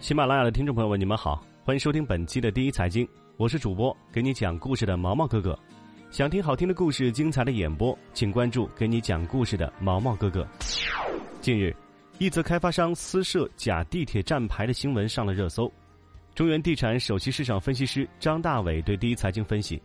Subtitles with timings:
[0.00, 5.56] 喜马拉雅的听众朋友们，你们好，欢迎收听本期的第一财经，我是主播给你讲故事的毛毛哥哥。
[6.10, 10.48] 想听好听的故事、精彩的演播，请关注给你讲故事的毛毛哥哥。
[11.42, 11.76] 近日，
[12.16, 15.70] 一则开发商私设假地铁站牌的新闻上了热搜。
[16.34, 19.80] 中原地产首席市场分析师张大伟对第一财经分析，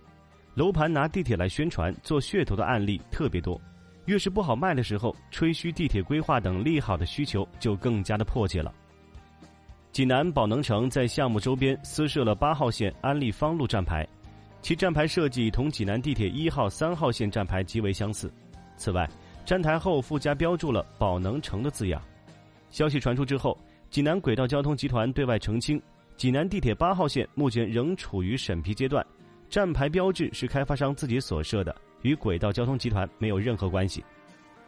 [0.54, 3.60] 楼盘拿地铁来宣传做噱头的案例特别多，
[4.06, 8.74] 越是不好卖的时候，吹嘘地铁规划等利好的需求就更加的迫切了。
[9.96, 14.06] 济南宝能城在项目周边私设了八号线安利方路站牌。
[14.62, 18.30] 其站牌设计同济南地铁一号、三号线站牌极为相似。
[18.76, 19.10] 此外，
[19.46, 22.02] 站台后附加标注了“宝能城”的字样。
[22.72, 23.58] 消息传出之后，
[23.90, 25.82] 济南轨道交通集团对外澄清，
[26.18, 29.06] 济南地铁八号线目前仍处于审批阶段，
[29.50, 34.04] 站牌标志是开发商自己所设的，与轨道交通集团没有任何关系。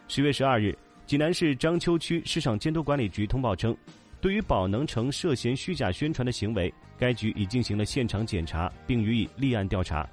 [0.07, 0.73] 十月十二日，
[1.05, 3.75] 济南市章丘区市场监督管理局通报称。
[4.19, 10.07] 对于宝能城涉嫌虚假宣传的行为，该局已进行了现场检查，并予以立案调查。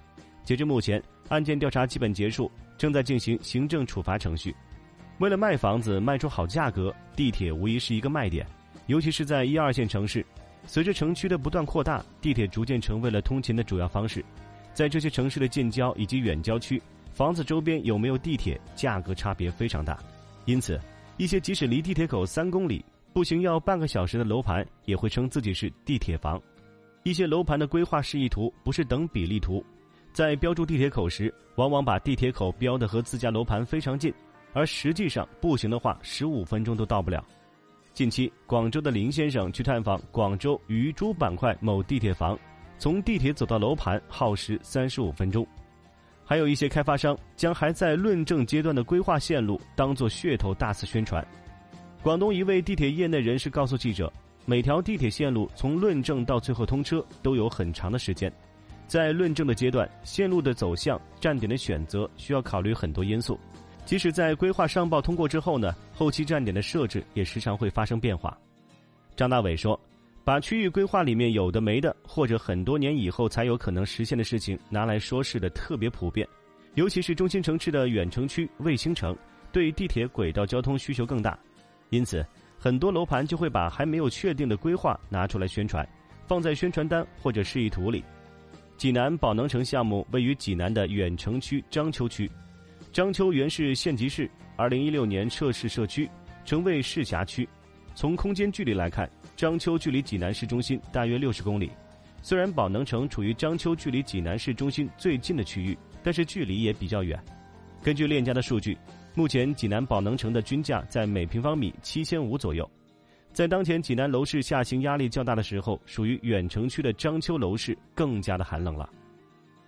[0.45, 4.55] 截至目前，案件调查基本结束，正在进行行政处罚程序。
[5.19, 8.47] 为了卖房子卖出好价格，地铁无疑是一个卖点，
[8.89, 10.25] 尤其是在一二线城市。
[10.67, 14.25] 随着城区的不断扩大，地铁逐渐成为了通勤的主要方式。
[14.75, 19.99] 在这些城市的近郊以及远郊区，房子周边有没有地铁，价格差别非常大。
[20.47, 20.81] 因此，
[21.17, 26.43] 一些即使离地铁口三公里，步行要半个小时的楼盘也会称自己是地铁房，
[27.05, 29.65] 一些楼盘的规划示意图不是等比例图，
[30.13, 34.13] 在标注地铁口时，往往把地铁口标的和自家楼盘非常近，
[34.53, 37.25] 而实际上步行的话，十五分钟都到不了。
[37.93, 42.37] 近期，广州的林先生去探访广州鱼珠板块某地铁房，
[42.79, 45.47] 从地铁走到楼盘耗时三十五分钟。
[46.25, 51.25] 还有一些开发商将还在论证阶段的规划线路当做噱头大肆宣传。
[52.05, 54.13] 广东一位地铁业内人士告诉记者
[54.45, 58.31] ：“每条地铁线路从论证到最后通车都有很长的时间，
[58.87, 63.41] 在论证的阶段，线路的走向、站点的选择需要考虑很多因素。
[63.87, 68.37] 即使在规划上报通过之后呢，后期站点的设置也时常会发生变化。”
[69.17, 69.81] 张大伟说
[70.25, 76.29] ：“把区域规划里面有的没的，或者很多年以后才有可能实现的事情拿来说事的特别普遍，
[76.75, 79.17] 尤其是中心城市的远城区、卫星城，
[79.51, 81.39] 对地铁轨道交通需求更大。”
[81.95, 82.27] 因此，
[82.59, 85.89] 很多楼盘就会把还没有确定的规划拿出来宣传，
[86.27, 88.03] 放在宣传单或者示意图里。
[88.77, 92.29] 济南宝能城项目位于济南的远城区章丘区，
[92.93, 96.11] 章丘原是县级市，二零一六年撤市设区，
[96.45, 97.49] 成为市辖区。
[97.95, 101.71] 从空间距离来看，章丘距离济南市中心大约六十公里。
[102.23, 107.17] 虽然宝能城处于章丘距离济南市中心最近的区域，但是距离也比较远。
[107.85, 108.77] 根据链家的数据。
[109.17, 112.69] 目前，济南宝能城的均价在每平方米七千五左右。
[113.33, 118.89] 在当前济南楼市下行压力较大的时候，属于远城区的章丘楼市更加的寒冷了。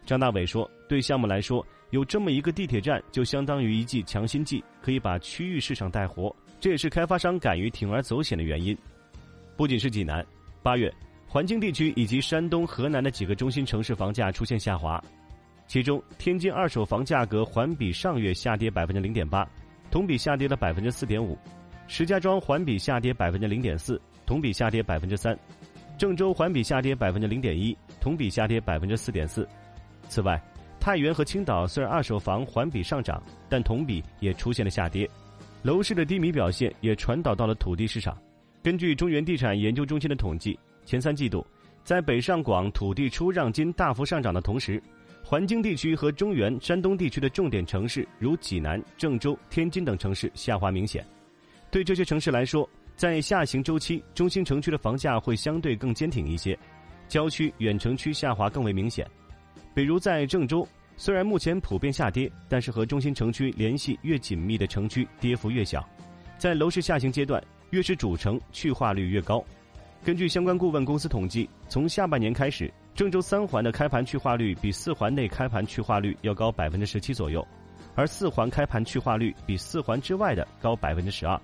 [0.05, 6.35] 张大伟说：“对项目来说，有这么一个地铁站，就相当于一剂强心剂，可以把区域市场带活。
[6.59, 8.77] 这也是开发商敢于铤而走险的原因。
[9.57, 10.27] 不仅是济南，
[10.61, 10.93] 八月，
[11.25, 15.01] 环京地区以及山东、河南的几个中心城市房价出现下滑。”
[15.67, 19.47] 其中，天津二手房价格环比上月下跌百分之零点八，
[19.91, 21.37] 同比下跌了百分之四点五；
[21.89, 25.35] 石家庄环比下跌百分之零点四，同比下跌百分之三；
[25.99, 29.47] 郑州环比下跌百分之零点一，同比下跌百分之四点四。
[30.09, 30.41] 此外，
[30.79, 35.09] 太原和青岛虽然二手房环比上涨，但同比也出现了下跌。
[35.63, 38.17] 楼市的低迷表现也传导到了土地市场。
[38.63, 41.45] 根据中原地产研究中心的统计，前三季度，
[41.83, 44.81] 在北上广土地出让金大幅上涨的同时，
[45.29, 51.05] 环京地区和中原、山东地区的重点城市，如济南、郑州、天津等城市下滑明显。
[51.69, 56.57] 对这些城市来说，在下行周期，中心城区的房价会相对更坚挺一些；
[57.09, 59.05] 郊区、远城区下滑更为明显。
[59.75, 60.65] 比如在郑州，
[60.97, 65.85] 虽然目前普遍下跌，但是和中心城区联系越紧密的城区跌幅越小。
[66.39, 69.45] 在楼市下行阶段，越是主城，去化率越高。
[70.05, 72.73] 根据相关顾问公司统计，从下半年开始。
[72.97, 77.47] 郑州三环的开盘去化率比四环内开盘去化率要高百分之十七左右，
[77.95, 81.39] 而四环开盘去化率比四环之外的高百分之十二。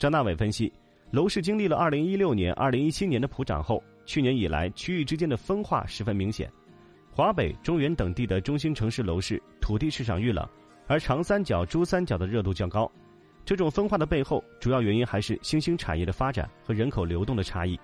[0.00, 0.72] 张大伟分析，
[1.12, 6.50] 楼市经历了二零一六年、二零一七年的普涨后，去年以来区域之间的分化十分明显。
[7.12, 10.44] 华北、中原等地的中心城市楼市土地市场遇冷，
[10.88, 12.90] 而长三角、珠三角的热度较高。
[13.44, 17.78] 这种分化的背后，主要原因还是新兴产业的发展和人口流动的差异。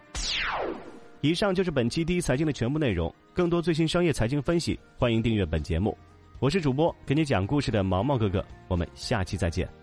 [1.23, 3.15] 以上就是本期第一财经的全部内容。
[3.35, 5.97] 更多最新商业财经分析，欢迎订阅本节目。
[6.39, 9.80] 我是主播给你讲故事的毛毛哥哥，我们下期再见。